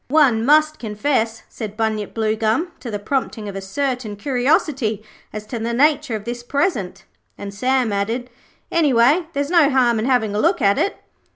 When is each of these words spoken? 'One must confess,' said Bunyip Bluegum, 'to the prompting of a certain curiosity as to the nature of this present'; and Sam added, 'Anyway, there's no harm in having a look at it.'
'One 0.07 0.43
must 0.43 0.79
confess,' 0.79 1.43
said 1.47 1.77
Bunyip 1.77 2.15
Bluegum, 2.15 2.71
'to 2.79 2.89
the 2.89 2.97
prompting 2.97 3.47
of 3.47 3.55
a 3.55 3.61
certain 3.61 4.15
curiosity 4.15 5.03
as 5.31 5.45
to 5.45 5.59
the 5.59 5.75
nature 5.75 6.15
of 6.15 6.23
this 6.25 6.41
present'; 6.41 7.05
and 7.37 7.53
Sam 7.53 7.93
added, 7.93 8.31
'Anyway, 8.71 9.27
there's 9.33 9.51
no 9.51 9.69
harm 9.69 9.99
in 9.99 10.05
having 10.05 10.33
a 10.33 10.39
look 10.39 10.59
at 10.59 10.79
it.' 10.79 10.97